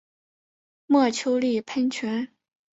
[0.87, 2.27] 墨丘利喷泉。